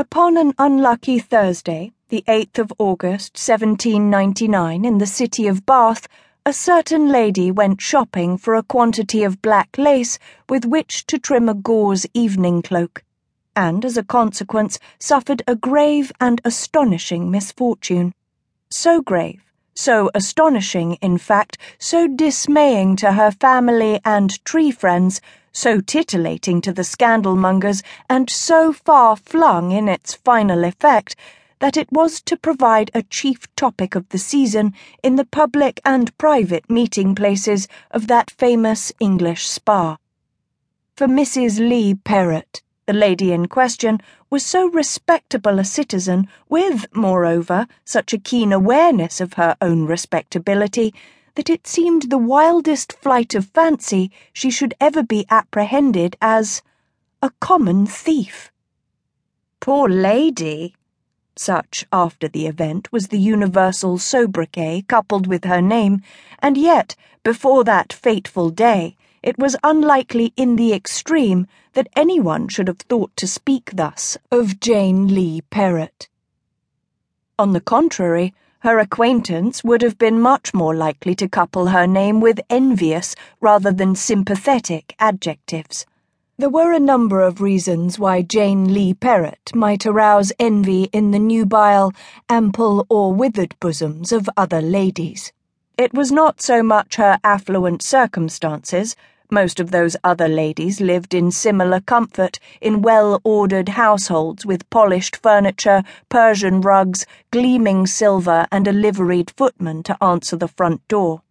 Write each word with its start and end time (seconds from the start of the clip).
Upon 0.00 0.38
an 0.38 0.54
unlucky 0.58 1.18
Thursday, 1.18 1.92
the 2.08 2.24
8th 2.26 2.58
of 2.58 2.72
August, 2.78 3.34
1799, 3.34 4.82
in 4.82 4.96
the 4.96 5.04
city 5.04 5.46
of 5.46 5.66
Bath, 5.66 6.08
a 6.46 6.54
certain 6.54 7.10
lady 7.10 7.50
went 7.50 7.82
shopping 7.82 8.38
for 8.38 8.54
a 8.54 8.62
quantity 8.62 9.24
of 9.24 9.42
black 9.42 9.76
lace 9.76 10.18
with 10.48 10.64
which 10.64 11.04
to 11.08 11.18
trim 11.18 11.50
a 11.50 11.54
gauze 11.54 12.06
evening 12.14 12.62
cloak, 12.62 13.04
and 13.54 13.84
as 13.84 13.98
a 13.98 14.02
consequence 14.02 14.78
suffered 14.98 15.42
a 15.46 15.54
grave 15.54 16.12
and 16.18 16.40
astonishing 16.46 17.30
misfortune. 17.30 18.14
So 18.70 19.02
grave, 19.02 19.42
so 19.74 20.10
astonishing, 20.14 20.94
in 21.02 21.18
fact, 21.18 21.58
so 21.78 22.08
dismaying 22.08 22.96
to 22.96 23.12
her 23.12 23.30
family 23.30 24.00
and 24.02 24.42
tree 24.46 24.70
friends 24.70 25.20
so 25.52 25.80
titillating 25.80 26.60
to 26.60 26.72
the 26.72 26.82
scandalmongers, 26.82 27.82
and 28.08 28.30
so 28.30 28.72
far 28.72 29.16
flung 29.16 29.72
in 29.72 29.88
its 29.88 30.14
final 30.14 30.64
effect 30.64 31.16
that 31.60 31.76
it 31.76 31.92
was 31.92 32.20
to 32.22 32.36
provide 32.36 32.90
a 32.94 33.02
chief 33.02 33.54
topic 33.54 33.94
of 33.94 34.08
the 34.08 34.18
season 34.18 34.72
in 35.02 35.16
the 35.16 35.26
public 35.26 35.80
and 35.84 36.16
private 36.16 36.68
meeting 36.70 37.14
places 37.14 37.68
of 37.90 38.06
that 38.06 38.30
famous 38.30 38.92
English 38.98 39.46
spa. 39.46 39.96
For 40.96 41.06
Mrs. 41.06 41.58
Leigh 41.58 41.94
Perrot, 41.94 42.62
the 42.86 42.92
lady 42.92 43.32
in 43.32 43.46
question 43.46 44.00
was 44.30 44.44
so 44.44 44.68
respectable 44.68 45.58
a 45.58 45.64
citizen, 45.64 46.28
with, 46.48 46.86
moreover, 46.94 47.66
such 47.84 48.12
a 48.12 48.18
keen 48.18 48.52
awareness 48.52 49.20
of 49.20 49.34
her 49.34 49.56
own 49.60 49.86
respectability 49.86 50.94
that 51.34 51.50
it 51.50 51.66
seemed 51.66 52.10
the 52.10 52.18
wildest 52.18 52.92
flight 52.92 53.34
of 53.34 53.46
fancy 53.46 54.10
she 54.32 54.50
should 54.50 54.74
ever 54.80 55.02
be 55.02 55.26
apprehended 55.30 56.16
as 56.20 56.62
a 57.22 57.30
common 57.40 57.86
thief. 57.86 58.50
Poor 59.60 59.88
lady! 59.88 60.74
Such, 61.36 61.86
after 61.92 62.28
the 62.28 62.46
event, 62.46 62.90
was 62.92 63.08
the 63.08 63.18
universal 63.18 63.98
sobriquet 63.98 64.82
coupled 64.88 65.26
with 65.26 65.44
her 65.44 65.60
name, 65.60 66.02
and 66.38 66.56
yet, 66.56 66.96
before 67.22 67.64
that 67.64 67.92
fateful 67.92 68.50
day, 68.50 68.96
it 69.22 69.38
was 69.38 69.56
unlikely 69.62 70.32
in 70.36 70.56
the 70.56 70.72
extreme 70.72 71.46
that 71.74 71.88
anyone 71.94 72.48
should 72.48 72.68
have 72.68 72.80
thought 72.80 73.14
to 73.16 73.26
speak 73.26 73.70
thus 73.74 74.16
of 74.30 74.60
Jane 74.60 75.14
Leigh 75.14 75.42
Perrot. 75.50 76.08
On 77.38 77.52
the 77.52 77.60
contrary, 77.60 78.34
her 78.60 78.78
acquaintance 78.78 79.64
would 79.64 79.80
have 79.82 79.96
been 79.96 80.20
much 80.20 80.52
more 80.52 80.74
likely 80.74 81.14
to 81.14 81.28
couple 81.28 81.68
her 81.68 81.86
name 81.86 82.20
with 82.20 82.38
envious 82.50 83.14
rather 83.40 83.72
than 83.72 83.94
sympathetic 83.94 84.94
adjectives. 84.98 85.86
There 86.36 86.50
were 86.50 86.72
a 86.72 86.80
number 86.80 87.20
of 87.20 87.40
reasons 87.40 87.98
why 87.98 88.22
Jane 88.22 88.72
Leigh 88.72 88.94
Perrot 88.94 89.54
might 89.54 89.86
arouse 89.86 90.32
envy 90.38 90.84
in 90.84 91.10
the 91.10 91.18
nubile, 91.18 91.92
ample, 92.28 92.86
or 92.88 93.12
withered 93.12 93.54
bosoms 93.60 94.12
of 94.12 94.28
other 94.36 94.60
ladies. 94.60 95.32
It 95.78 95.94
was 95.94 96.12
not 96.12 96.42
so 96.42 96.62
much 96.62 96.96
her 96.96 97.18
affluent 97.24 97.82
circumstances 97.82 98.94
most 99.30 99.60
of 99.60 99.70
those 99.70 99.96
other 100.02 100.28
ladies 100.28 100.80
lived 100.80 101.14
in 101.14 101.30
similar 101.30 101.80
comfort 101.80 102.38
in 102.60 102.82
well 102.82 103.20
ordered 103.24 103.70
households 103.70 104.44
with 104.44 104.68
polished 104.70 105.16
furniture, 105.16 105.82
Persian 106.08 106.60
rugs, 106.60 107.06
gleaming 107.30 107.86
silver, 107.86 108.46
and 108.50 108.66
a 108.66 108.72
liveried 108.72 109.30
footman 109.36 109.82
to 109.82 110.02
answer 110.02 110.36
the 110.36 110.48
front 110.48 110.86
door. 110.88 111.22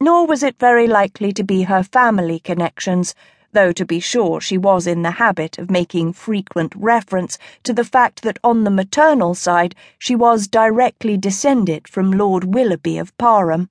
Nor 0.00 0.26
was 0.26 0.42
it 0.42 0.58
very 0.58 0.86
likely 0.86 1.32
to 1.32 1.42
be 1.42 1.62
her 1.62 1.82
family 1.82 2.38
connections, 2.38 3.14
though 3.52 3.72
to 3.72 3.86
be 3.86 4.00
sure 4.00 4.40
she 4.40 4.58
was 4.58 4.86
in 4.86 5.02
the 5.02 5.12
habit 5.12 5.56
of 5.56 5.70
making 5.70 6.12
frequent 6.12 6.74
reference 6.76 7.38
to 7.62 7.72
the 7.72 7.84
fact 7.84 8.22
that 8.22 8.38
on 8.44 8.64
the 8.64 8.70
maternal 8.70 9.34
side 9.34 9.74
she 9.98 10.14
was 10.14 10.48
directly 10.48 11.16
descended 11.16 11.88
from 11.88 12.10
Lord 12.12 12.54
Willoughby 12.54 12.98
of 12.98 13.16
Parham 13.16 13.70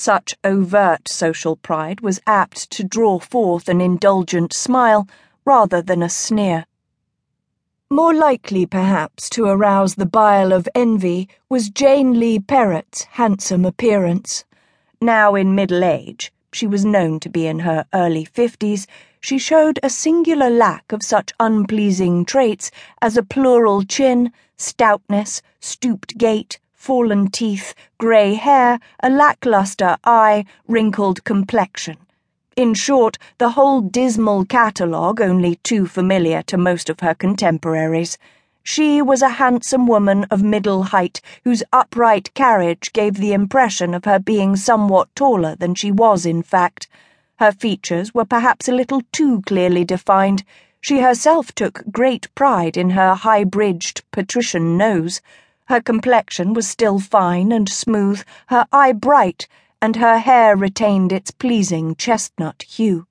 such 0.00 0.34
overt 0.44 1.06
social 1.06 1.56
pride 1.56 2.00
was 2.00 2.22
apt 2.26 2.70
to 2.70 2.82
draw 2.82 3.18
forth 3.18 3.68
an 3.68 3.82
indulgent 3.82 4.50
smile 4.50 5.06
rather 5.44 5.82
than 5.82 6.02
a 6.02 6.08
sneer. 6.08 6.64
More 7.90 8.14
likely, 8.14 8.64
perhaps, 8.64 9.28
to 9.28 9.44
arouse 9.44 9.96
the 9.96 10.06
bile 10.06 10.54
of 10.54 10.66
envy 10.74 11.28
was 11.50 11.68
Jane 11.68 12.18
Leigh 12.18 12.38
Perrot's 12.38 13.02
handsome 13.20 13.66
appearance. 13.66 14.44
Now 15.02 15.34
in 15.34 15.54
middle 15.54 15.84
age, 15.84 16.32
she 16.50 16.66
was 16.66 16.82
known 16.82 17.20
to 17.20 17.28
be 17.28 17.46
in 17.46 17.58
her 17.58 17.84
early 17.92 18.24
fifties, 18.24 18.86
she 19.20 19.36
showed 19.36 19.78
a 19.82 19.90
singular 19.90 20.48
lack 20.48 20.92
of 20.92 21.02
such 21.02 21.34
unpleasing 21.38 22.24
traits 22.24 22.70
as 23.02 23.18
a 23.18 23.22
plural 23.22 23.82
chin, 23.82 24.32
stoutness, 24.56 25.42
stooped 25.60 26.16
gait, 26.16 26.58
fallen 26.80 27.28
teeth, 27.28 27.74
grey 27.98 28.32
hair, 28.32 28.80
a 29.02 29.10
lacklustre 29.10 29.98
eye, 30.02 30.42
wrinkled 30.66 31.22
complexion. 31.24 31.98
In 32.56 32.72
short, 32.72 33.18
the 33.36 33.50
whole 33.50 33.82
dismal 33.82 34.46
catalogue 34.46 35.20
only 35.20 35.56
too 35.56 35.86
familiar 35.86 36.40
to 36.44 36.56
most 36.56 36.88
of 36.88 37.00
her 37.00 37.14
contemporaries. 37.14 38.16
She 38.62 39.02
was 39.02 39.20
a 39.20 39.36
handsome 39.40 39.86
woman 39.86 40.24
of 40.30 40.42
middle 40.42 40.84
height, 40.84 41.20
whose 41.44 41.62
upright 41.70 42.32
carriage 42.32 42.94
gave 42.94 43.18
the 43.18 43.34
impression 43.34 43.92
of 43.92 44.06
her 44.06 44.18
being 44.18 44.56
somewhat 44.56 45.14
taller 45.14 45.56
than 45.56 45.74
she 45.74 45.92
was 45.92 46.24
in 46.24 46.42
fact. 46.42 46.88
Her 47.40 47.52
features 47.52 48.14
were 48.14 48.24
perhaps 48.24 48.68
a 48.68 48.74
little 48.74 49.02
too 49.12 49.42
clearly 49.42 49.84
defined. 49.84 50.44
She 50.80 51.00
herself 51.00 51.54
took 51.54 51.82
great 51.90 52.34
pride 52.34 52.78
in 52.78 52.90
her 52.90 53.16
high 53.16 53.44
bridged 53.44 54.02
patrician 54.12 54.78
nose. 54.78 55.20
Her 55.70 55.80
complexion 55.80 56.52
was 56.52 56.66
still 56.66 56.98
fine 56.98 57.52
and 57.52 57.68
smooth, 57.68 58.24
her 58.48 58.66
eye 58.72 58.90
bright, 58.90 59.46
and 59.80 59.94
her 59.94 60.18
hair 60.18 60.56
retained 60.56 61.12
its 61.12 61.30
pleasing 61.30 61.94
chestnut 61.94 62.64
hue. 62.64 63.06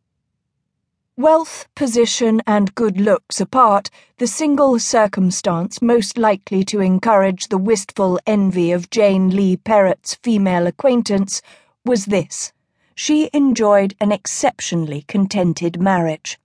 Wealth, 1.15 1.69
position, 1.73 2.41
and 2.45 2.75
good 2.75 2.99
looks 2.99 3.39
apart, 3.39 3.89
the 4.17 4.27
single 4.27 4.77
circumstance 4.77 5.81
most 5.81 6.17
likely 6.17 6.65
to 6.65 6.81
encourage 6.81 7.47
the 7.47 7.57
wistful 7.57 8.19
envy 8.27 8.73
of 8.73 8.89
Jane 8.89 9.29
Leigh 9.29 9.55
Perrot's 9.55 10.15
female 10.15 10.67
acquaintance 10.67 11.41
was 11.85 12.07
this 12.07 12.51
she 12.93 13.29
enjoyed 13.31 13.95
an 14.01 14.11
exceptionally 14.11 15.03
contented 15.03 15.79
marriage. 15.79 16.37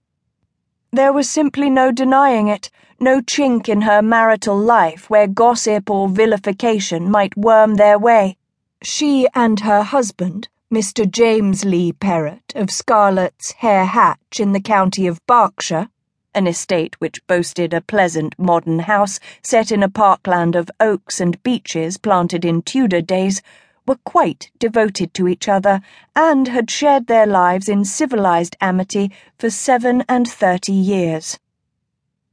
There 0.93 1.11
was 1.11 1.29
simply 1.29 1.69
no 1.69 1.91
denying 1.91 2.47
it, 2.47 2.71
no 2.99 3.21
chink 3.21 3.67
in 3.67 3.81
her 3.81 4.01
marital 4.01 4.57
life 4.57 5.09
where 5.09 5.27
gossip 5.27 5.89
or 5.89 6.07
vilification 6.07 7.09
might 7.11 7.35
worm 7.35 7.75
their 7.75 7.99
way. 7.99 8.37
She 8.81 9.27
and 9.35 9.59
her 9.61 9.83
husband, 9.83 10.47
Mr. 10.73 11.09
James 11.09 11.65
Leigh 11.65 11.93
Perrot 11.93 12.53
of 12.55 12.71
Scarlett's 12.71 13.51
Hare 13.59 13.85
Hatch 13.85 14.39
in 14.39 14.51
the 14.51 14.59
county 14.59 15.07
of 15.07 15.25
Berkshire, 15.25 15.89
an 16.33 16.47
estate 16.47 16.99
which 16.99 17.25
boasted 17.27 17.73
a 17.73 17.81
pleasant 17.81 18.37
modern 18.37 18.79
house 18.79 19.19
set 19.41 19.71
in 19.71 19.83
a 19.83 19.89
parkland 19.89 20.55
of 20.55 20.69
oaks 20.79 21.19
and 21.21 21.41
beeches 21.43 21.97
planted 21.97 22.43
in 22.43 22.61
Tudor 22.61 23.01
days, 23.01 23.41
were 23.87 23.99
quite 24.03 24.51
devoted 24.59 25.13
to 25.13 25.27
each 25.27 25.47
other 25.47 25.81
and 26.15 26.47
had 26.47 26.71
shared 26.71 27.07
their 27.07 27.27
lives 27.27 27.69
in 27.69 27.85
civilized 27.85 28.55
amity 28.59 29.11
for 29.37 29.49
seven 29.49 30.03
and 30.09 30.27
thirty 30.27 30.73
years. 30.73 31.37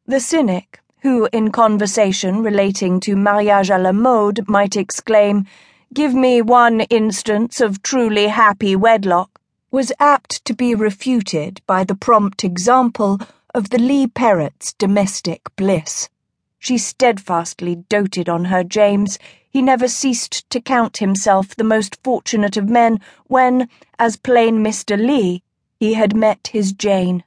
The 0.04 0.18
cynic, 0.18 0.80
who 1.02 1.28
in 1.32 1.52
conversation 1.52 2.42
relating 2.42 2.98
to 3.00 3.14
mariage 3.14 3.68
à 3.68 3.80
la 3.80 3.92
mode 3.92 4.48
might 4.48 4.76
exclaim, 4.76 5.46
Give 5.94 6.12
me 6.12 6.42
one 6.42 6.80
instance 6.80 7.60
of 7.60 7.84
truly 7.84 8.26
happy 8.26 8.74
wedlock, 8.74 9.40
was 9.70 9.92
apt 10.00 10.44
to 10.46 10.54
be 10.54 10.74
refuted 10.74 11.60
by 11.68 11.84
the 11.84 11.94
prompt 11.94 12.42
example 12.42 13.20
of 13.54 13.70
the 13.70 13.78
Leigh 13.78 14.08
Perrot's 14.08 14.72
domestic 14.72 15.42
bliss. 15.54 16.08
She 16.58 16.78
steadfastly 16.78 17.76
doted 17.88 18.28
on 18.28 18.46
her 18.46 18.64
James. 18.64 19.20
He 19.48 19.62
never 19.62 19.86
ceased 19.86 20.50
to 20.50 20.60
count 20.60 20.96
himself 20.96 21.54
the 21.54 21.62
most 21.62 21.96
fortunate 22.02 22.56
of 22.56 22.68
men 22.68 22.98
when, 23.28 23.68
as 24.00 24.16
plain 24.16 24.64
Mr. 24.64 24.98
Leigh, 24.98 25.44
he 25.78 25.94
had 25.94 26.16
met 26.16 26.48
his 26.48 26.72
Jane. 26.72 27.22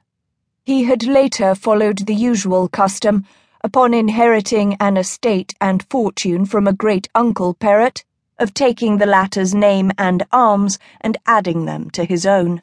He 0.66 0.82
had 0.82 1.06
later 1.06 1.54
followed 1.54 1.98
the 2.06 2.14
usual 2.14 2.66
custom, 2.66 3.24
upon 3.62 3.94
inheriting 3.94 4.76
an 4.80 4.96
estate 4.96 5.54
and 5.60 5.86
fortune 5.88 6.44
from 6.44 6.66
a 6.66 6.72
great 6.72 7.08
uncle 7.14 7.54
Perrot, 7.54 8.02
of 8.40 8.52
taking 8.52 8.98
the 8.98 9.06
latter's 9.06 9.54
name 9.54 9.92
and 9.96 10.26
arms 10.32 10.80
and 11.00 11.18
adding 11.24 11.66
them 11.66 11.88
to 11.90 12.04
his 12.04 12.26
own. 12.26 12.62